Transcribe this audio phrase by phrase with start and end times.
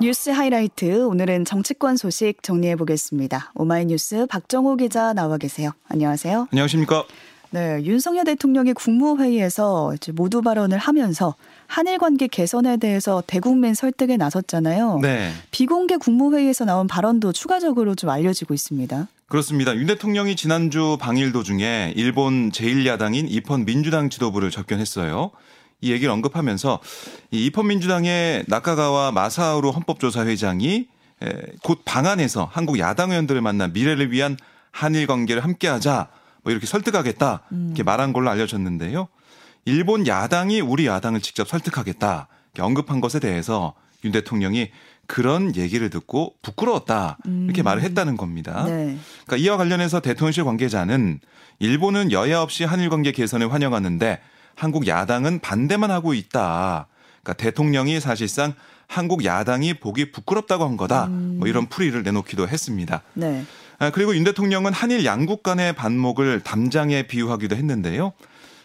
[0.00, 3.50] 뉴스 하이라이트 오늘은 정치권 소식 정리해 보겠습니다.
[3.56, 5.72] 오마이뉴스 박정호 기자 나와 계세요.
[5.88, 6.46] 안녕하세요.
[6.52, 7.04] 안녕하십니까?
[7.50, 11.34] 네, 윤석열 대통령이 국무회의에서 모두 발언을 하면서
[11.66, 15.00] 한일 관계 개선에 대해서 대국민 설득에 나섰잖아요.
[15.02, 15.32] 네.
[15.50, 19.08] 비공개 국무회의에서 나온 발언도 추가적으로 좀 알려지고 있습니다.
[19.28, 19.76] 그렇습니다.
[19.76, 25.32] 윤 대통령이 지난주 방일 도중에 일본 제1야당인 입헌 민주당 지도부를 접견했어요.
[25.82, 26.80] 이 얘기를 언급하면서
[27.32, 30.88] 이 입헌 민주당의 나카가와 마사우루 헌법조사 회장이
[31.62, 34.38] 곧 방안에서 한국 야당 의원들을 만나 미래를 위한
[34.70, 36.08] 한일 관계를 함께하자
[36.42, 39.08] 뭐 이렇게 설득하겠다 이렇게 말한 걸로 알려졌는데요.
[39.66, 43.74] 일본 야당이 우리 야당을 직접 설득하겠다 이렇게 언급한 것에 대해서
[44.04, 44.70] 윤 대통령이
[45.08, 47.64] 그런 얘기를 듣고 부끄러웠다 이렇게 음.
[47.64, 48.64] 말을 했다는 겁니다.
[48.66, 48.96] 네.
[49.26, 51.20] 그러니까 이와 관련해서 대통령실 관계자는
[51.58, 54.20] 일본은 여야 없이 한일 관계 개선을 환영하는데
[54.54, 56.86] 한국 야당은 반대만 하고 있다.
[57.22, 58.54] 그러니까 대통령이 사실상
[58.86, 61.06] 한국 야당이 보기 부끄럽다고 한 거다.
[61.06, 61.36] 음.
[61.38, 63.02] 뭐 이런 풀이를 내놓기도 했습니다.
[63.14, 63.44] 네.
[63.78, 68.12] 아, 그리고 윤 대통령은 한일 양국 간의 반목을 담장에 비유하기도 했는데요.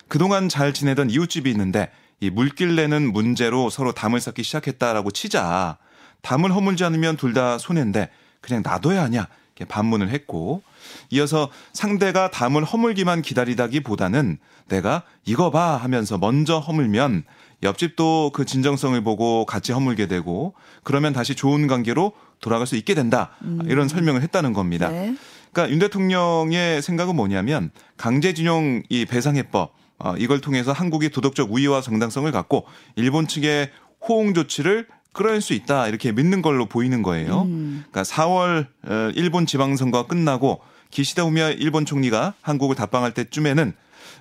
[0.09, 5.77] 그동안 잘 지내던 이웃집이 있는데 이 물길 내는 문제로 서로 담을 쌓기 시작했다라고 치자
[6.23, 8.09] 담을 허물지 않으면 둘 다 손해인데
[8.41, 10.61] 그냥 놔둬야 하냐 이렇게 반문을 했고
[11.09, 17.23] 이어서 상대가 담을 허물기만 기다리다기보다는 내가 이거 봐 하면서 먼저 허물면
[17.63, 23.31] 옆집도 그 진정성을 보고 같이 허물게 되고 그러면 다시 좋은 관계로 돌아갈 수 있게 된다.
[23.43, 23.61] 음.
[23.67, 24.89] 이런 설명을 했다는 겁니다.
[24.89, 25.15] 네.
[25.51, 32.29] 그러니까 윤 대통령의 생각은 뭐냐면 강제징용 이 배상해법 어, 이걸 통해서 한국이 도덕적 우위와 정당성을
[32.31, 32.65] 갖고
[32.95, 33.71] 일본 측의
[34.07, 37.43] 호응 조치를 끌어낼 수 있다 이렇게 믿는 걸로 보이는 거예요.
[37.43, 37.85] 음.
[37.89, 43.73] 그러니까 4월 어, 일본 지방선거가 끝나고 기시다 우미야 일본 총리가 한국을 답방할 때쯤에는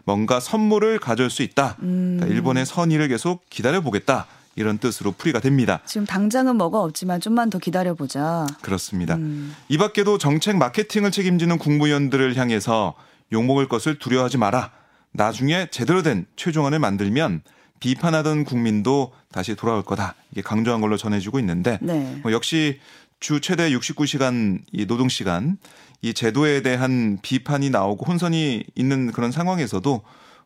[0.04, 1.76] 뭔가 선물을 가져올 수 있다.
[1.82, 2.16] 음.
[2.18, 4.26] 그러니까 일본의 선의를 계속 기다려 보겠다.
[4.54, 5.80] 이런 뜻으로 풀이가 됩니다.
[5.86, 8.46] 지금 당장은 뭐가 없지만 좀만 더 기다려보자.
[8.60, 9.14] 그렇습니다.
[9.14, 9.54] 음.
[9.68, 12.94] 이 밖에도 정책 마케팅을 책임지는 국무위원들을 향해서
[13.32, 14.70] 욕먹을 것을 두려워하지 마라.
[15.12, 17.42] 나중에 제대로 된 최종안을 만들면
[17.82, 20.14] 비판하던 국민도 다시 돌아올 거다.
[20.30, 22.20] 이게 강조한 걸로 전해지고 있는데 네.
[22.22, 22.78] 뭐 역시
[23.18, 25.58] 주 최대 69시간 이 노동 시간
[26.00, 30.00] 이 제도에 대한 비판이 나오고 혼선이 있는 그런 상황에서도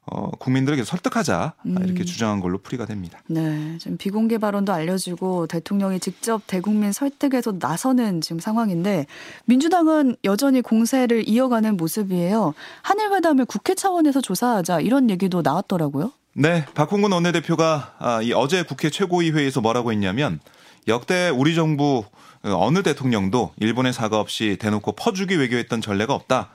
[0.07, 1.77] 어, 국민들에게 설득하자 음.
[1.85, 3.21] 이렇게 주장한 걸로 풀이가 됩니다.
[3.27, 9.07] 네, 지금 비공개 발언도 알려지고 대통령이 직접 대국민 설득에서 나서는 지금 상황인데
[9.45, 12.55] 민주당은 여전히 공세를 이어가는 모습이에요.
[12.81, 16.13] 한일 회담을 국회 차원에서 조사하자 이런 얘기도 나왔더라고요.
[16.39, 20.39] 네, 박홍근 원내대표가 아, 이 어제 국회 최고위 회의에서 뭐라고 했냐면
[20.87, 22.05] 역대 우리 정부
[22.43, 26.51] 어느 대통령도 일본의 사과 없이 대놓고 퍼주기 외교했던 전례가 없다.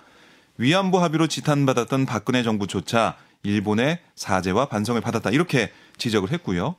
[0.59, 5.31] 위안부 합의로 지탄받았던 박근혜 정부조차 일본의 사죄와 반성을 받았다.
[5.31, 6.75] 이렇게 지적을 했고요.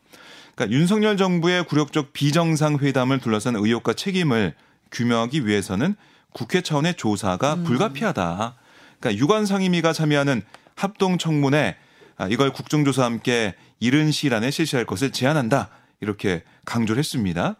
[0.54, 4.54] 그러니까 윤석열 정부의 굴욕적 비정상 회담을 둘러싼 의혹과 책임을
[4.92, 5.96] 규명하기 위해서는
[6.32, 7.64] 국회 차원의 조사가 음.
[7.64, 8.54] 불가피하다.
[9.00, 10.42] 그러니까 유관 상임위가 참여하는
[10.76, 11.81] 합동 청문회 아,
[12.30, 15.70] 이걸 국정조사와 함께 이른 시일 안에 실시할 것을 제안한다.
[16.00, 17.56] 이렇게 강조를 했습니다.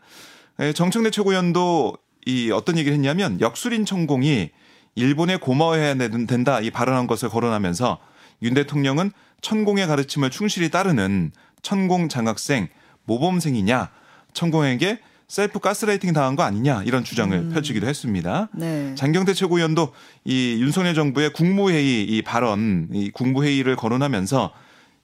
[0.61, 1.97] 예, 정청래 최고위원도
[2.27, 4.51] 이 어떤 얘기를 했냐면 역술인 천공이
[4.95, 7.99] 일본에 고마워해야 된다 이 발언한 것을 거론하면서
[8.43, 12.69] 윤 대통령은 천공의 가르침을 충실히 따르는 천공 장학생
[13.05, 13.91] 모범생이냐
[14.35, 15.01] 천공에게
[15.33, 17.49] 셀프 가스라이팅 당한 거 아니냐 이런 주장을 음.
[17.49, 18.51] 펼치기도 했습니다.
[18.53, 18.95] 네.
[18.97, 19.95] 장경태 최고위원도
[20.27, 24.53] 이 윤석열 정부의 국무회의 이 발언, 이 국무회의를 거론하면서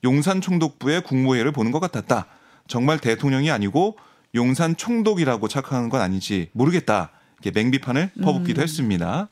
[0.05, 2.27] 용산 총독부의 국무회의를 보는 것 같았다.
[2.67, 3.97] 정말 대통령이 아니고
[4.35, 7.11] 용산 총독이라고 착각하는 건 아니지 모르겠다.
[7.41, 8.63] 이렇게 맹비판을 퍼붓기도 음.
[8.65, 9.31] 했습니다.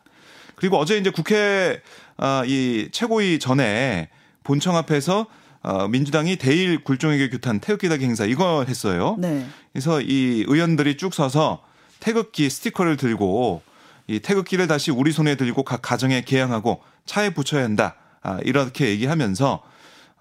[0.55, 1.83] 그리고 어제 이제 국회
[2.17, 4.09] 아, 이 최고위 전에
[4.45, 5.27] 본청 앞에서
[5.66, 9.16] 어, 민주당이 대일 굴종에게 규탄 태극기 달기 행사 이거 했어요.
[9.19, 9.44] 네.
[9.72, 11.62] 그래서 이 의원들이 쭉 서서
[11.99, 13.62] 태극기 스티커를 들고
[14.06, 17.96] 이 태극기를 다시 우리 손에 들고 각 가정에 개양하고 차에 붙여야 한다.
[18.23, 19.62] 아, 이렇게 얘기하면서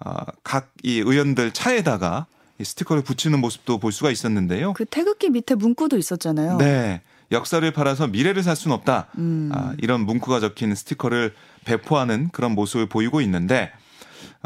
[0.00, 2.26] 아, 각 이 의원들 차에다가
[2.58, 4.72] 이 스티커를 붙이는 모습도 볼 수가 있었는데요.
[4.74, 6.58] 그 태극기 밑에 문구도 있었잖아요.
[6.58, 7.02] 네.
[7.32, 9.08] 역사를 팔아서 미래를 살 수는 없다.
[9.18, 9.50] 음.
[9.52, 11.34] 아, 이런 문구가 적힌 스티커를
[11.64, 13.72] 배포하는 그런 모습을 보이고 있는데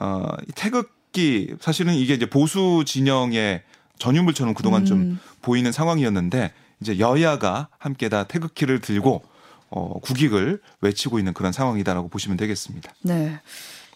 [0.00, 3.62] 어, 태극기 사실은 이게 이제 보수 진영의
[3.98, 4.86] 전유물처럼 그동안 음.
[4.86, 9.22] 좀 보이는 상황이었는데 이제 여야가 함께 다 태극기를 들고
[9.68, 12.92] 어, 국익을 외치고 있는 그런 상황이다라고 보시면 되겠습니다.
[13.02, 13.40] 네.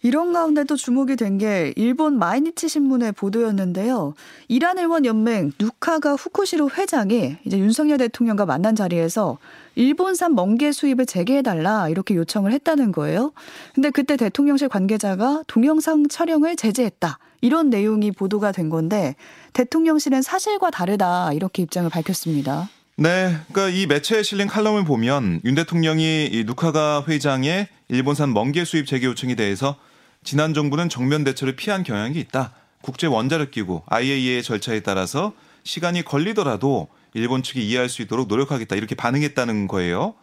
[0.05, 4.15] 이런 가운데 또 주목이 된 게 일본 마이니치 신문의 보도였는데요.
[4.49, 9.39] 이란 의원 연맹 누카가 후쿠시로 회장이 이제 윤석열 대통령과 만난 자리에서
[9.75, 13.33] 일본산 멍게 수입을 재개해달라 이렇게 요청을 했다는 거예요.
[13.75, 17.19] 근데 그때 대통령실 관계자가 동영상 촬영을 제재했다.
[17.41, 19.17] 이런 내용이 보도가 된 건데
[19.55, 22.69] 대통령실은 사실과 다르다 이렇게 입장을 밝혔습니다.
[22.97, 28.87] 네, 그러니까 이 매체에 실린 칼럼을 보면 윤 대통령이 이 누카가 회장의 일본산 멍게 수입
[28.87, 29.77] 재개 요청에 대해서
[30.25, 32.53] 지난 정부는 정면 대처를 피한 경향이 있다.
[32.81, 38.95] 국제 원자력 기구 IAEA 절차에 따라서 시간이 걸리더라도 일본 측이 이해할 수 있도록 노력하겠다 이렇게
[38.95, 40.15] 반응했다는 거예요.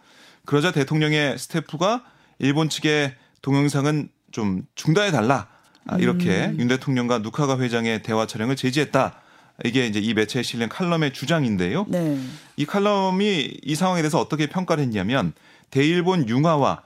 [0.46, 2.04] 그러자 대통령의 스태프가
[2.40, 5.48] 일본 측의 동영상은 좀 중단해 달라
[6.00, 6.60] 이렇게 음.
[6.60, 9.22] 윤 대통령과 누카가 회장의 대화 촬영을 제지했다.
[9.66, 11.86] 이게 이제 이 매체에 실린 칼럼의 주장인데요.
[11.88, 12.20] 네.
[12.58, 15.34] 이 칼럼이 이 상황에 대해서 어떻게 평가를 했냐면
[15.70, 16.82] 대일본 융화와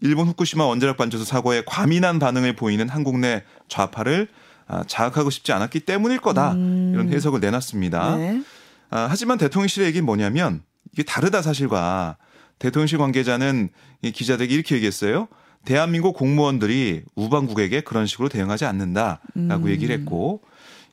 [0.00, 4.28] 일본 후쿠시마 원자력 발전소 사고에 과민한 반응을 보이는 한국 내 좌파를
[4.66, 6.92] 아, 자극하고 싶지 않았기 때문일 거다 음.
[6.94, 8.16] 이런 해석을 내놨습니다.
[8.16, 8.42] 네.
[8.90, 10.62] 아, 하지만 대통령실의 얘기는 뭐냐면
[10.92, 12.16] 이게 다르다 사실과
[12.58, 13.70] 대통령실 관계자는
[14.02, 15.28] 기자들에게 이렇게 얘기했어요.
[15.64, 19.68] 대한민국 공무원들이 우방국에게 그런 식으로 대응하지 않는다라고 음.
[19.68, 20.42] 얘기를 했고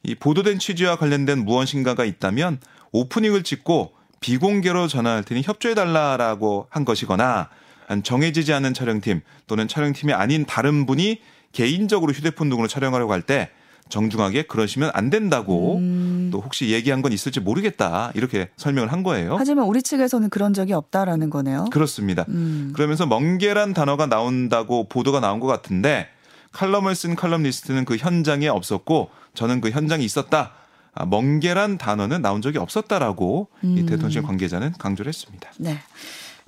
[0.03, 2.59] 이 보도된 취지와 관련된 무언신가가 있다면
[2.91, 7.49] 오프닝을 찍고 비공개로 전화할 테니 협조해 달라라고 한 것이거나
[8.03, 11.19] 정해지지 않은 촬영팀 또는 촬영팀이 아닌 다른 분이
[11.51, 13.49] 개인적으로 휴대폰 등으로 촬영하려고 할 때
[13.91, 16.29] 정중하게 그러시면 안 된다고 음.
[16.31, 19.35] 또 혹시 얘기한 건 있을지 모르겠다 이렇게 설명을 한 거예요.
[19.37, 21.65] 하지만 우리 측에서는 그런 적이 없다라는 거네요.
[21.71, 22.25] 그렇습니다.
[22.29, 22.71] 음.
[22.73, 26.07] 그러면서 멍게란 단어가 나온다고 보도가 나온 것 같은데
[26.53, 30.53] 칼럼을 쓴 칼럼리스트는 그 현장에 없었고 저는 그 현장에 있었다.
[30.93, 33.77] 아, 멍게란 단어는 나온 적이 없었다라고 음.
[33.77, 35.49] 이 대통령 관계자는 강조를 했습니다.
[35.57, 35.79] 네.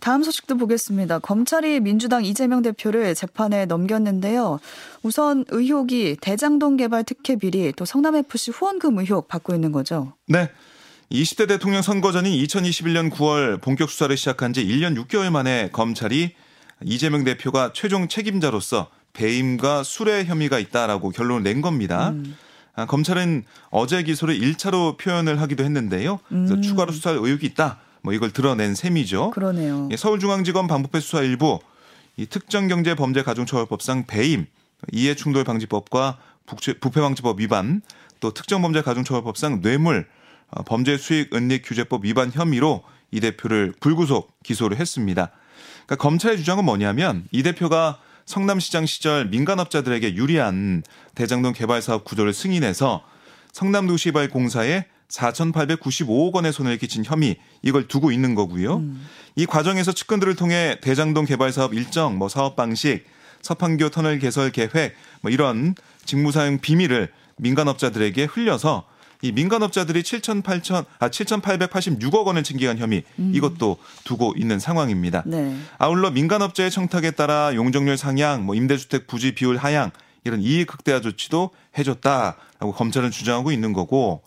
[0.03, 1.19] 다음 소식도 보겠습니다.
[1.19, 4.59] 검찰이 민주당 이재명 대표를 재판에 넘겼는데요.
[5.01, 10.11] 우선 의혹이 대장동 개발 특혜 비리 또 성남FC 후원금 의혹 받고 있는 거죠.
[10.27, 10.49] 네.
[11.09, 16.33] 20대 대통령 선거 전인 2021년 9월 본격 수사를 시작한 지 1년 6개월 만에 검찰이
[16.83, 22.09] 이재명 대표가 최종 책임자로서 배임과 수뢰 혐의가 있다라고 결론을 낸 겁니다.
[22.09, 22.35] 음.
[22.75, 26.19] 아, 검찰은 어제 기소를 1차로 표현을 하기도 했는데요.
[26.27, 26.61] 그래서 음.
[26.61, 27.79] 추가로 수사할 의혹이 있다.
[28.03, 29.31] 뭐 이걸 드러낸 셈이죠.
[29.31, 29.87] 그러네요.
[29.91, 31.59] 예, 서울중앙지검 반부패 수사 일부
[32.17, 34.45] 이 특정경제범죄가중처벌법상 배임,
[34.91, 36.19] 이해충돌방지법과
[36.81, 37.81] 부패방지법 위반,
[38.19, 40.07] 또 특정범죄가중처벌법상 뇌물,
[40.49, 45.31] 어, 범죄 수익 은닉 규제법 위반 혐의로 이 대표를 불구속 기소를 했습니다.
[45.85, 50.83] 그러니까 검찰의 주장은 뭐냐면 이 대표가 성남시장 시절 민간업자들에게 유리한
[51.15, 53.03] 대장동 개발 사업 구조를 승인해서
[53.51, 58.77] 성남도시개발공사에 4,895억 원의 손해를 끼친 혐의 이걸 두고 있는 거고요.
[58.77, 59.07] 음.
[59.35, 63.05] 이 과정에서 측근들을 통해 대장동 개발 사업 일정, 뭐 사업 방식,
[63.41, 65.75] 서판교 터널 개설 계획 뭐 이런
[66.05, 68.85] 직무사용 비밀을 민간업자들에게 흘려서
[69.21, 73.31] 이 민간업자들이 7천 8천 아 7,886억 원을 챙겨간 혐의 음.
[73.33, 75.23] 이것도 두고 있는 상황입니다.
[75.25, 75.55] 네.
[75.77, 79.91] 아울러 민간업자의 청탁에 따라 용적률 상향, 뭐 임대주택 부지 비율 하향
[80.25, 84.21] 이런 이익 극대화 조치도 해줬다라고 검찰은 주장하고 있는 거고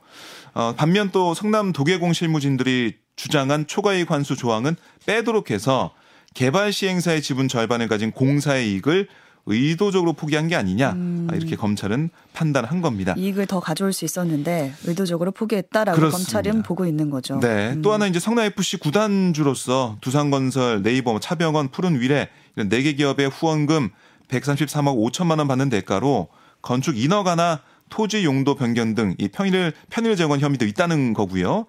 [0.57, 5.93] 어, 반면 또 성남 도계공 실무진들이 주장한 초과이익 환수 조항은 빼도록 해서
[6.33, 9.07] 개발 시행사의 지분 절반을 가진 공사의 이익을
[9.45, 11.29] 의도적으로 포기한 게 아니냐 음.
[11.35, 13.15] 이렇게 검찰은 판단한 겁니다.
[13.19, 16.33] 이익을 더 가져올 수 있었는데 의도적으로 포기했다라고 그렇습니다.
[16.33, 17.39] 검찰은 보고 있는 거죠.
[17.39, 17.75] 네.
[17.75, 17.83] 음.
[17.83, 23.91] 또 하나 이제 성남 FC 구단주로서 두산건설, 네이버, 차병원, 푸른 위례 이런 네개 기업의 후원금
[24.29, 26.29] 133억 5천만 원 받는 대가로
[26.63, 31.67] 건축 인허가나 토지 용도 변경 등 이 편의를 편의를 제공한 혐의도 있다는 거고요.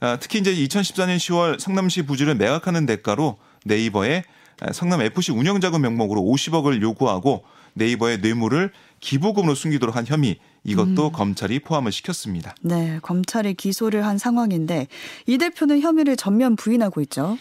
[0.00, 4.24] 아, 특히 이제 2014년 10월 성남시 부지를 매각하는 대가로 네이버에
[4.72, 7.44] 성남 FC 운영자금 명목으로 50억을 요구하고
[7.74, 11.12] 네이버의 뇌물을 기부금으로 숨기도록 한 혐의 이것도 음.
[11.12, 12.54] 검찰이 포함을 시켰습니다.
[12.62, 14.86] 네, 검찰이 기소를 한 상황인데
[15.26, 17.36] 이 대표는 혐의를 전면 부인하고 있죠.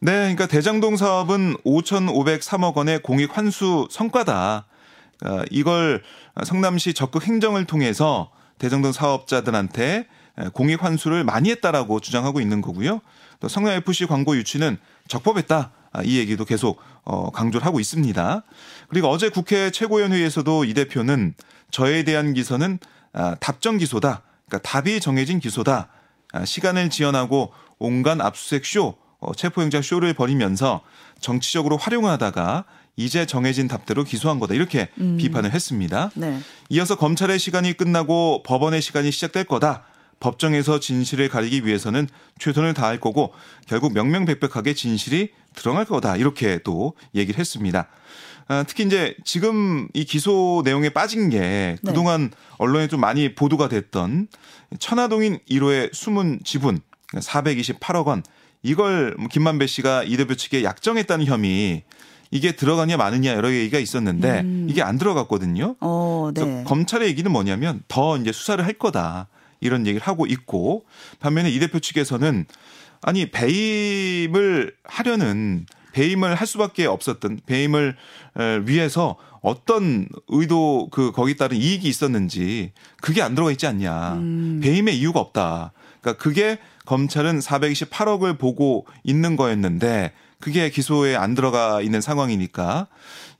[0.00, 4.66] 네, 그러니까 대장동 사업은 5,503억 원의 공익 환수 성과다.
[5.24, 6.02] 어, 이걸
[6.44, 10.06] 성남시 적극 행정을 통해서 대장동 사업자들한테
[10.54, 13.00] 공익 환수를 많이 했다라고 주장하고 있는 거고요.
[13.40, 15.72] 또 성남 FC 광고 유치는 적법했다.
[15.92, 18.42] 아, 이 얘기도 계속 어, 강조를 하고 있습니다.
[18.88, 21.34] 그리고 어제 국회 최고위원회에서도 이 대표는
[21.70, 22.78] 저에 대한 기소는
[23.12, 24.22] 아, 답정 기소다.
[24.46, 25.88] 그러니까 답이 정해진 기소다.
[26.32, 30.82] 아, 시간을 지연하고 온갖 압수색 쇼, 어, 체포영장 쇼를 벌이면서
[31.20, 32.64] 정치적으로 활용하다가
[32.96, 35.16] 이제 정해진 답대로 기소한 거다 이렇게 음.
[35.16, 36.10] 비판을 했습니다.
[36.14, 36.38] 네.
[36.68, 39.84] 이어서 검찰의 시간이 끝나고 법원의 시간이 시작될 거다.
[40.20, 42.08] 법정에서 진실을 가리기 위해서는
[42.38, 43.32] 최선을 다할 거고
[43.66, 47.88] 결국 명명백백하게 진실이 드러날 거다 이렇게 또 얘기를 했습니다.
[48.48, 51.76] 아, 특히 이제 지금 이 기소 내용에 빠진 게 네.
[51.84, 54.28] 그동안 언론에 좀 많이 보도가 됐던
[54.78, 56.80] 천화동인 1호의 숨은 지분
[57.14, 58.22] 428억 원
[58.62, 61.82] 이걸 뭐 김만배 씨가 이 대표 측에 약정했다는 혐의
[62.32, 64.66] 이게 들어가냐 마느냐 여러 얘기가 있었는데 음.
[64.68, 65.76] 이게 안 들어갔거든요.
[65.80, 66.64] 어, 그래서 네.
[66.64, 69.28] 검찰의 얘기는 뭐냐면 더 이제 수사를 할 거다
[69.60, 70.84] 이런 얘기를 하고 있고
[71.20, 72.46] 반면에 이 대표 측에서는
[73.02, 77.96] 아니 배임을 하려는 배임을 할 수밖에 없었던 배임을
[78.38, 82.72] 에, 위해서 어떤 의도 그 거기 따른 이익이 있었는지
[83.02, 84.60] 그게 안 들어가 있지 않냐 음.
[84.62, 85.72] 배임의 이유가 없다.
[86.00, 90.12] 그러니까 그게 검찰은 428억을 보고 있는 거였는데
[90.42, 92.88] 그게 기소에 안 들어가 있는 상황이니까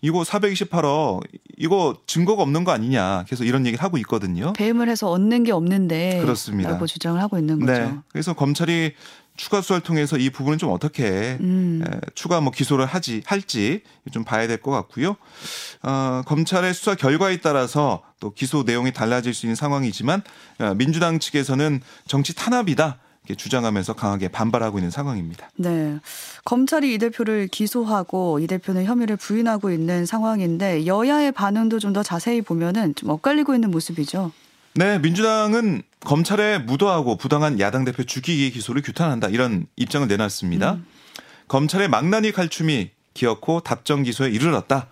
[0.03, 1.21] 이거 428억
[1.59, 3.25] 이거 증거가 없는 거 아니냐.
[3.29, 4.53] 계속 이런 얘기를 하고 있거든요.
[4.53, 6.71] 배임을 해서 얻는 게 없는데 그렇습니다.
[6.71, 7.73] 라고 주장을 하고 있는 거죠.
[7.73, 7.93] 네.
[8.09, 8.93] 그래서 검찰이
[9.37, 11.83] 추가 수사를 통해서 이 부분은 좀 어떻게 음.
[11.85, 13.83] 에, 추가 뭐 기소를 하지 할지
[14.13, 15.17] 좀 봐야 될 것 같고요.
[15.83, 20.23] 어, 검찰의 수사 결과에 따라서 또 기소 내용이 달라질 수 있는 상황이지만
[20.61, 22.99] 어, 민주당 측에서는 정치 탄압이다
[23.37, 25.49] 주장하면서 강하게 반발하고 있는 상황입니다.
[25.57, 25.99] 네.
[26.45, 32.41] 검찰이 이 대표를 기소하고 이 대표는 혐의를 부인하고 있는 상황인데 여야의 반응도 좀 더 자세히
[32.41, 34.33] 보면은 좀 엇갈리고 있는 모습이죠.
[34.75, 40.79] 네, 민주당은 검찰에 무도하고 부당한 야당 대표 죽이기 기소를 규탄한다 이런 입장을 내놨습니다.
[41.49, 44.87] 검찰의 망나니 칼춤이 기어코 답정 기소에 이르렀다.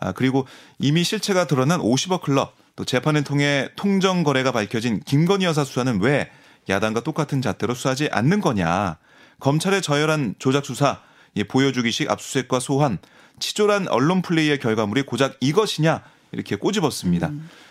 [0.00, 0.46] 아, 그리고
[0.80, 6.30] 이미 실체가 드러난 50억 클럽 또 재판을 통해 통정 거래가 밝혀진 김건희 여사 수사는 왜
[6.70, 8.96] 야당과 똑같은 잣대로 수사하지 않는 거냐.
[9.40, 11.00] 검찰의 저열한 조작 수사,
[11.34, 12.98] 이 보여주기식 압수수색과 소환,
[13.38, 17.30] 치졸한 언론 플레이의 결과물이 고작 이것이냐 이렇게 꼬집었습니다.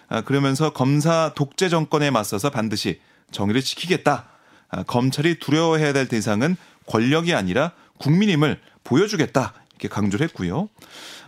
[0.09, 2.99] 아, 그러면서 검사 독재 정권에 맞서서 반드시
[3.31, 4.27] 정의를 지키겠다.
[4.69, 9.53] 아, 검찰이 두려워해야 될 대상은 권력이 아니라 국민임을 보여주겠다.
[9.71, 10.69] 이렇게 강조를 했고요.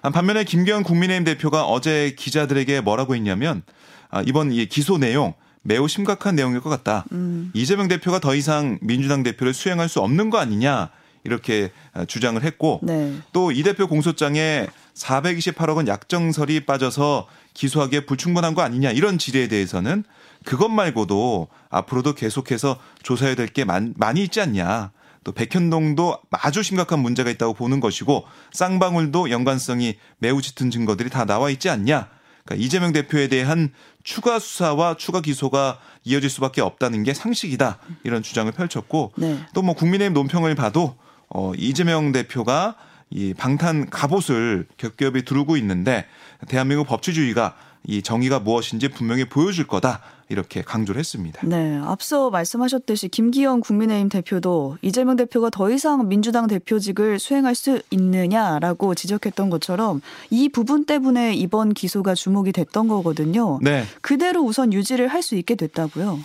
[0.01, 3.63] 아, 반면에 김기현 국민의힘 대표가 어제 기자들에게 뭐라고 했냐면
[4.09, 7.05] 아, 이번 이 기소 내용 매우 심각한 내용일 것 같다.
[7.11, 7.51] 음.
[7.53, 10.89] 이재명 대표가 더 이상 민주당 대표를 수행할 수 없는 거 아니냐
[11.23, 13.13] 이렇게 아, 주장을 했고 네.
[13.31, 20.03] 또이 대표 공소장에 428억 원 약정설이 빠져서 기소하기에 불충분한 거 아니냐 이런 질의에 대해서는
[20.45, 24.91] 그것 말고도 앞으로도 계속해서 조사해야 될 게 많이 있지 않냐.
[25.23, 31.51] 또 백현동도 아주 심각한 문제가 있다고 보는 것이고 쌍방울도 연관성이 매우 짙은 증거들이 다 나와
[31.51, 32.07] 있지 않냐.
[32.43, 33.71] 그러니까 이재명 대표에 대한
[34.03, 37.79] 추가 수사와 추가 기소가 이어질 수밖에 없다는 게 상식이다.
[38.03, 39.39] 이런 주장을 펼쳤고 네.
[39.53, 40.95] 또뭐 국민의힘 논평을 봐도
[41.29, 42.75] 어 이재명 대표가
[43.09, 46.05] 이 방탄 갑옷을 겹겹이 두르고 있는데
[46.47, 47.55] 대한민국 법치주의가
[47.85, 50.01] 이 정의가 무엇인지 분명히 보여줄 거다
[50.31, 51.41] 이렇게 강조를 했습니다.
[51.45, 58.95] 네, 앞서 말씀하셨듯이 김기현 국민의힘 대표도 이재명 대표가 더 이상 민주당 대표직을 수행할 수 있느냐라고
[58.95, 63.59] 지적했던 것처럼 이 부분 때문에 이번 기소가 주목이 됐던 거거든요.
[63.61, 63.85] 네.
[64.01, 66.19] 그대로 우선 유지를 할 수 있게 됐다고요.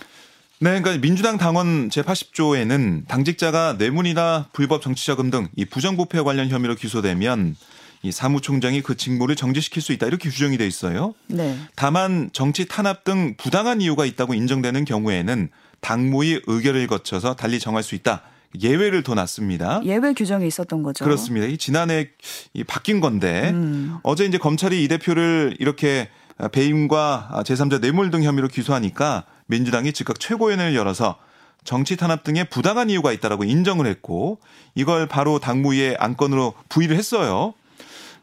[0.59, 7.55] 네, 그러니까 민주당 당원 제80조에는 당직자가 뇌물이나 불법 정치자금 등 이 부정부패 관련 혐의로 기소되면
[8.03, 11.13] 이 사무총장이 그 직무를 정지시킬 수 있다 이렇게 규정이 돼 있어요.
[11.27, 11.57] 네.
[11.75, 15.49] 다만 정치 탄압 등 부당한 이유가 있다고 인정되는 경우에는
[15.81, 18.23] 당무의 의결을 거쳐서 달리 정할 수 있다.
[18.61, 19.81] 예외를 더 놨습니다.
[19.83, 21.03] 예외 규정이 있었던 거죠.
[21.03, 21.47] 그렇습니다.
[21.47, 22.09] 이 지난해
[22.53, 23.97] 이 바뀐 건데 음.
[24.03, 26.09] 어제 이제 검찰이 이 대표를 이렇게
[26.51, 31.17] 배임과 제3자 뇌물 등 혐의로 기소하니까 민주당이 즉각 최고위원회를 열어서
[31.63, 34.39] 정치 탄압 등의 부당한 이유가 있다라고 인정을 했고
[34.75, 37.53] 이걸 바로 당무위의 안건으로 부의를 했어요.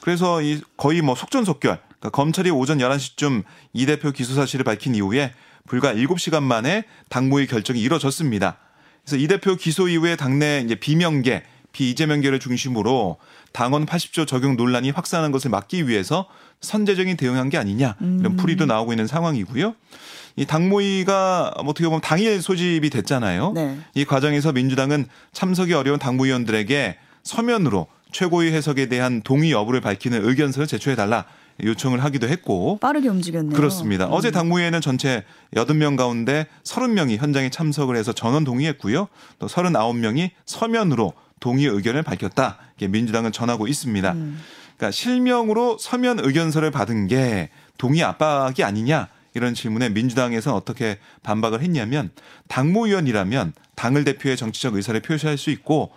[0.05, 1.79] 그래서 이 거의 뭐 속전속결.
[1.81, 3.43] 그러니까 검찰이 오전 11시쯤
[3.73, 5.33] 이 대표 기소 사실을 밝힌 이후에
[5.67, 8.59] 불과 7시간 만에 당무위 결정이 이뤄졌습니다.
[9.03, 13.17] 그래서 이 대표 기소 이후에 당내 이제 비명계, 비이재명계를 중심으로
[13.53, 16.29] 당원 80조 적용 논란이 확산하는 것을 막기 위해서
[16.61, 19.75] 선제적인 대응한 게 아니냐 이런 풀이도 나오고 있는 상황이고요.
[20.37, 23.53] 이 당무위가 어떻게 보면 당일 소집이 됐잖아요.
[23.53, 23.79] 네.
[23.95, 31.25] 이 과정에서 민주당은 참석이 어려운 당무위원들에게 서면으로 최고위 해석에 대한 동의 여부를 밝히는 의견서를 제출해달라
[31.63, 33.55] 요청을 하기도 했고 빠르게 움직였네요.
[33.55, 34.07] 그렇습니다.
[34.07, 34.13] 음.
[34.13, 39.09] 어제 당무회에는 전체 80명 가운데 30명이 현장에 참석을 해서 전원 동의했고요.
[39.41, 42.59] 또 39명이 서면으로 동의 의견을 밝혔다.
[42.77, 44.13] 이게 민주당은 전하고 있습니다.
[44.13, 44.41] 음.
[44.77, 52.11] 그러니까 실명으로 서면 의견서를 받은 게 동의 압박이 아니냐 이런 질문에 민주당에서 어떻게 반박을 했냐면
[52.47, 55.91] 당무위원이라면 당을 대표해 정치적 의사를 표시할 수 있고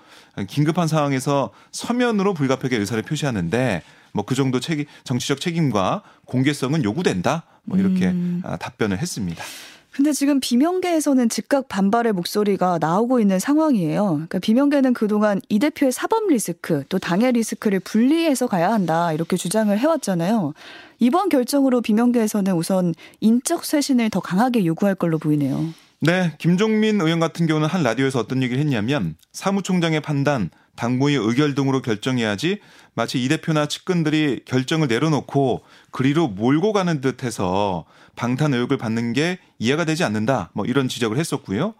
[0.45, 3.81] 긴급한 상황에서 서면으로 불가피하게 의사를 표시하는데
[4.13, 7.43] 뭐 그 정도 책임, 정치적 책임과 공개성은 요구된다.
[7.63, 8.41] 뭐 이렇게 음.
[8.45, 9.43] 아, 답변을 했습니다.
[9.91, 14.05] 근데 지금 비명계에서는 즉각 반발의 목소리가 나오고 있는 상황이에요.
[14.05, 19.75] 그러니까 비명계는 그동안 이 대표의 사법 리스크 또 당의 리스크를 분리해서 가야 한다 이렇게 주장을
[19.77, 20.53] 해왔잖아요.
[20.99, 25.73] 이번 결정으로 비명계에서는 우선 인적 쇄신을 더 강하게 요구할 걸로 보이네요.
[25.99, 31.81] 네, 김종민 의원 같은 경우는 한 라디오에서 어떤 얘기를 했냐면 사무총장의 판단, 당무의 의결 등으로
[31.81, 32.59] 결정해야지
[32.93, 37.85] 마치 이 대표나 측근들이 결정을 내려놓고 그리로 몰고 가는 듯해서
[38.15, 40.51] 방탄 의혹을 받는 게 이해가 되지 않는다.
[40.53, 41.73] 뭐 이런 지적을 했었고요.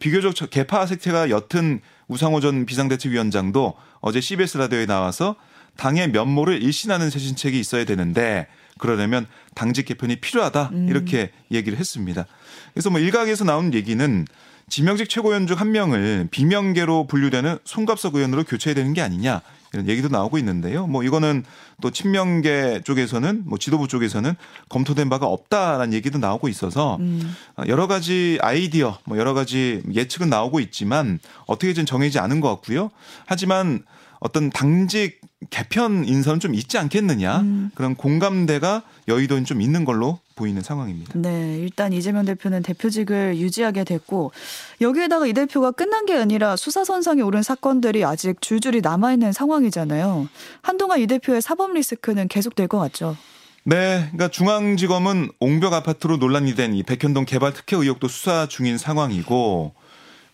[0.00, 5.34] 비교적 개파 색채가 옅은 우상호 전 비상대책위원장도 어제 CBS 라디오에 나와서
[5.78, 8.48] 당의 면모를 일신하는 쇄신책이 있어야 되는데
[8.78, 12.26] 그러려면 당직 개편이 필요하다 이렇게 얘기를 했습니다.
[12.74, 14.26] 그래서 뭐 일각에서 나온 얘기는
[14.68, 19.40] 지명직 최고위원 중 한 명을 비명계로 분류되는 송갑석 의원으로 교체해야 되는 게 아니냐
[19.72, 20.86] 이런 얘기도 나오고 있는데요.
[20.86, 21.44] 뭐 이거는
[21.80, 24.34] 또 친명계 쪽에서는 뭐 지도부 쪽에서는
[24.68, 27.34] 검토된 바가 없다라는 얘기도 나오고 있어서 음.
[27.68, 32.90] 여러 가지 아이디어, 뭐 여러 가지 예측은 나오고 있지만 어떻게 든 정해지지 않은 것 같고요.
[33.26, 33.82] 하지만
[34.26, 37.70] 어떤 당직 개편 인선은 좀 있지 않겠느냐 음.
[37.76, 41.12] 그런 공감대가 여의도는 좀 있는 걸로 보이는 상황입니다.
[41.14, 44.32] 네, 일단 이재명 대표는 대표직을 유지하게 됐고
[44.80, 50.28] 여기에다가 이 대표가 끝난 게 아니라 수사선상에 오른 사건들이 아직 줄줄이 남아 있는 상황이잖아요.
[50.60, 53.16] 한동안 이 대표의 사법 리스크는 계속될 것 같죠.
[53.62, 59.74] 네, 그러니까 중앙지검은 옹벽 아파트로 논란이 된 이 백현동 개발 특혜 의혹도 수사 중인 상황이고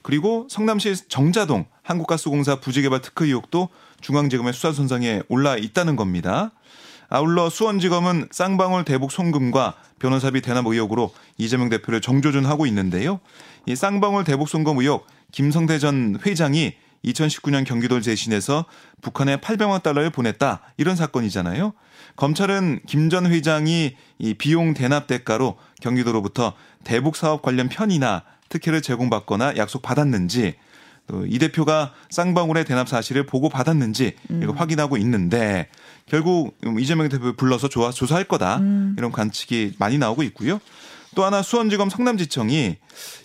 [0.03, 3.69] 그리고 성남시 정자동 한국가스공사 부지개발 특혜 의혹도
[4.01, 6.53] 중앙지검의 수사 선상에 올라 있다는 겁니다.
[7.09, 13.21] 아울러 수원지검은 쌍방울 대북 송금과 변호사비 대납 의혹으로 이재명 대표를 정조준하고 있는데요.
[13.67, 18.65] 이 쌍방울 대북 송금 의혹 김성대 전 회장이 2019년 경기도를 대신해서
[19.03, 21.75] 북한에 800만 달러를 보냈다 이런 사건이잖아요.
[22.17, 26.55] 검찰은 김 전 회장이 이 비용 대납 대가로 경기도로부터
[26.85, 30.55] 대북 사업 관련 편이나 특혜를 제공받거나 약속 받았는지
[31.07, 35.69] 또이 대표가 쌍방울의 대납 사실을 보고 받았는지 이거 확인하고 있는데
[36.07, 38.61] 결국 이재명 대표 불러서 조사, 조사할 거다
[38.97, 40.61] 이런 관측이 많이 나오고 있고요.
[41.15, 42.77] 또 하나 수원지검 성남지청이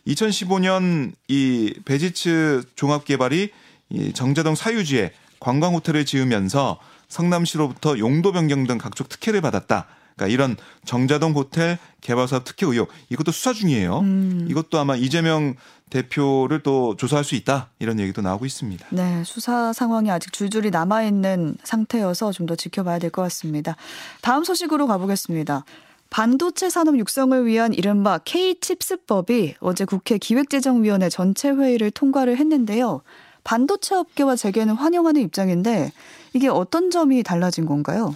[0.07, 3.51] 2015년 이 베지츠 종합개발이
[3.89, 9.87] 이 정자동 사유지에 관광호텔을 지으면서 성남시로부터 용도 변경 등 각종 특혜를 받았다.
[10.17, 13.99] 그러니까 이런 정자동 호텔 개발 사업 특혜 의혹 이것도 수사 중이에요.
[13.99, 14.47] 음.
[14.49, 15.55] 이것도 아마 이재명
[15.89, 18.87] 대표를 또 조사할 수 있다 이런 얘기도 나오고 있습니다.
[18.89, 23.75] 네, 수사 상황이 아직 줄줄이 남아 있는 상태여서 좀 더 지켜봐야 될 것 같습니다.
[24.21, 25.63] 다음 소식으로 가보겠습니다.
[26.09, 33.01] 반도체 산업 육성을 위한 이른바 K칩스법이 어제 국회 기획재정위원회 전체 회의를 통과를 했는데요.
[33.43, 35.91] 반도체 업계와 재계는 환영하는 입장인데
[36.33, 38.15] 이게 어떤 점이 달라진 건가요?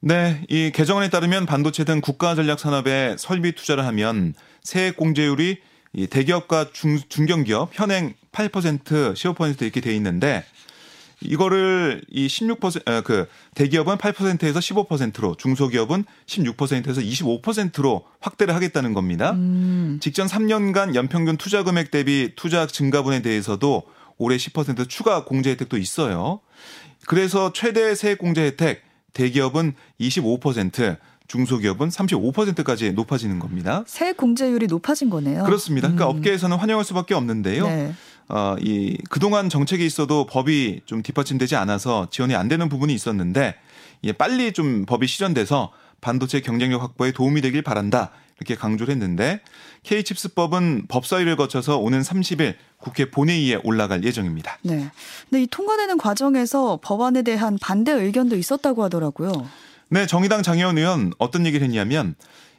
[0.00, 4.32] 네, 이 개정안에 따르면 반도체 등 국가 전략 산업에 설비 투자를 하면
[4.62, 5.58] 세액 공제율이
[5.92, 10.44] 이 대기업과 중, 중견기업 현행 8% 15% 이렇게 돼 있는데
[11.20, 19.32] 이거를 이 16%그 대기업은 8%에서 15%로 중소기업은 16%에서 25%로 확대를 하겠다는 겁니다.
[19.32, 23.82] 음, 직전 3년간 연평균 투자 금액 대비 투자 증가분에 대해서도
[24.16, 26.38] 올해 10% 추가 공제 혜택도 있어요.
[27.06, 30.96] 그래서 최대 세액 공제 혜택 대기업은 25%,
[31.28, 33.84] 중소기업은 35%까지 높아지는 겁니다.
[33.86, 35.44] 세액 공제율이 높아진 거네요.
[35.44, 35.88] 그렇습니다.
[35.88, 36.16] 그러니까 음.
[36.16, 37.66] 업계에서는 환영할 수밖에 없는데요.
[37.66, 37.94] 네.
[38.28, 43.54] 어, 이 그동안 정책이 있어도 법이 좀 뒷받침되지 않아서 지원이 안 되는 부분이 있었는데
[44.04, 48.10] 예, 빨리 좀 법이 실현돼서 반도체 경쟁력 확보에 도움이 되길 바란다.
[48.38, 49.40] 이렇게 강조를 했는데
[49.82, 54.58] K칩스법은 법사위를 거쳐서 오는 30일 국회 본회의에 올라갈 예정입니다.
[54.62, 54.90] 네.
[55.28, 59.48] 근데 이 통과되는 과정에서 법안에 대한 반대 의견도 있었다고 하더라고요.
[59.90, 62.14] 네, 정의당 장혜원 의원 어떤 얘기를 했냐면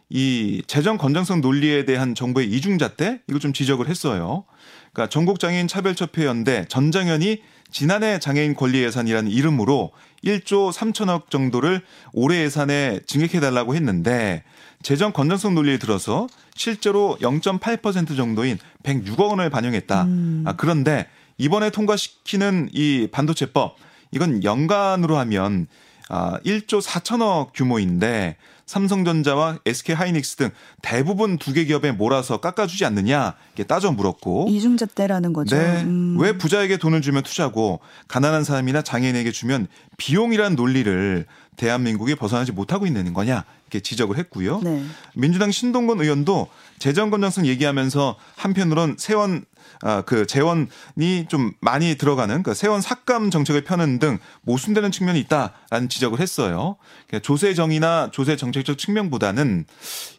[0.09, 4.43] 이 재정 건전성 논리에 대한 정부의 이중잣대 이거 좀 지적을 했어요.
[4.91, 9.91] 그러니까 전국 장애인 차별협회연대 전장현이 지난해 장애인 권리 예산이라는 이름으로
[10.23, 14.43] 1조 3천억 정도를 올해 예산에 증액해 달라고 했는데
[14.81, 20.03] 재정 건전성 논리에 들어서 실제로 0.8% 정도인 106억 원을 반영했다.
[20.03, 20.43] 음.
[20.45, 23.75] 아, 그런데 이번에 통과시키는 이 반도체법
[24.11, 25.67] 이건 연간으로 하면
[26.09, 28.37] 아, 1조 4천억 규모인데
[28.69, 30.49] 삼성전자와 SK 하이닉스 등
[30.83, 35.55] 대부분 두 개 기업에 몰아서 깎아주지 않느냐 이렇게 따져 물었고 이중잣대라는 거죠.
[35.57, 35.81] 네.
[35.81, 36.15] 음.
[36.19, 41.25] 왜 부자에게 돈을 주면 투자고 가난한 사람이나 장애인에게 주면 비용이란 논리를
[41.57, 44.61] 대한민국이 벗어나지 못하고 있는 거냐 이렇게 지적을 했고요.
[44.63, 44.83] 네.
[45.15, 49.45] 민주당 신동건 의원도 재정 건전성 얘기하면서 한편으론 세원
[49.81, 55.89] 아, 그 재원이 좀 많이 들어가는 그 세원 삭감 정책을 펴는 등 모순되는 측면이 있다라는
[55.89, 56.77] 지적을 했어요.
[57.07, 59.65] 그러니까 조세 정의나 조세 정책적 측면보다는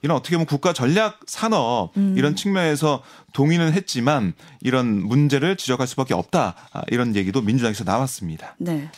[0.02, 2.14] 이런 어떻게 보면 국가 전략 산업 음.
[2.16, 8.56] 이런 측면에서 동의는 했지만 이런 문제를 지적할 수밖에 없다 아, 이런 얘기도 민주당에서 나왔습니다.
[8.58, 8.90] 네.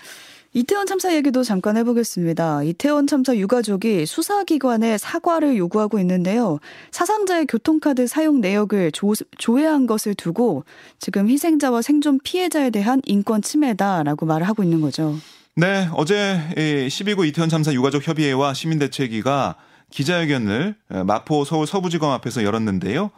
[0.55, 2.63] 이태원 참사 얘기도 잠깐 해보겠습니다.
[2.65, 6.59] 이태원 참사 유가족이 수사기관에 사과를 요구하고 있는데요.
[6.91, 10.65] 사상자의 교통카드 사용 내역을 조, 조회한 것을 두고
[10.99, 15.17] 지금 희생자와 생존 피해자에 대한 인권 침해다라고 말을 하고 있는 거죠.
[15.55, 19.57] 네, 어제 12구 이태원 참사 유가족 협의회와 시민대책위가
[19.89, 20.75] 기자회견을
[21.07, 23.11] 마포 서울 서부지검 앞에서 열었는데요.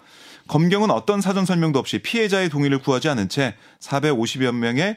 [0.46, 4.96] 검경은 어떤 사전 설명도 없이 피해자의 동의를 구하지 않은 채 450여 명의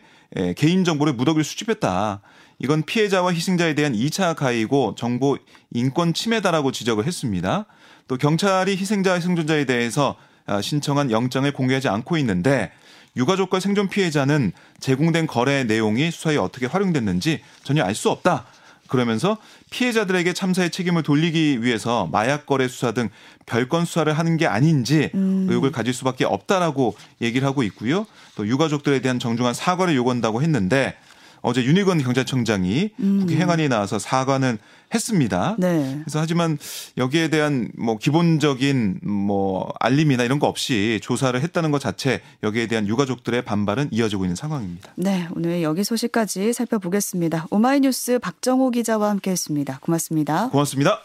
[0.56, 2.22] 개인정보를 무더기를 수집했다.
[2.60, 5.38] 이건 피해자와 희생자에 대한 2차 가해이고 정보
[5.72, 7.66] 인권 침해다라고 지적을 했습니다.
[8.08, 10.16] 또 경찰이 희생자와 생존자에 대해서
[10.62, 12.72] 신청한 영장을 공개하지 않고 있는데
[13.16, 18.46] 유가족과 생존 피해자는 제공된 거래 내용이 수사에 어떻게 활용됐는지 전혀 알 수 없다.
[18.88, 19.38] 그러면서
[19.70, 23.10] 피해자들에게 참사의 책임을 돌리기 위해서 마약 거래 수사 등
[23.46, 25.48] 별건 수사를 하는 게 아닌지 음.
[25.50, 28.06] 의혹을 가질 수밖에 없다라고 얘기를 하고 있고요.
[28.36, 30.96] 또 유가족들에 대한 정중한 사과를 요구한다고 했는데
[31.42, 33.20] 어제 윤희건 경찰청장이 음.
[33.22, 34.58] 국회 행안위에 나와서 사과는
[34.94, 35.56] 했습니다.
[35.58, 36.00] 네.
[36.04, 36.58] 그래서 하지만
[36.98, 42.88] 여기에 대한 뭐 기본적인 뭐 알림이나 이런 거 없이 조사를 했다는 것 자체 여기에 대한
[42.88, 44.94] 유가족들의 반발은 이어지고 있는 상황입니다.
[44.96, 45.28] 네.
[45.36, 47.48] 오늘 여기 소식까지 살펴보겠습니다.
[47.50, 49.80] 오마이뉴스 박정호 기자와 함께 했습니다.
[49.82, 50.50] 고맙습니다.
[50.50, 51.02] 고맙습니다.